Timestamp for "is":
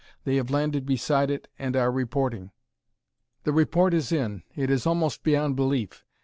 3.93-4.11, 4.71-4.87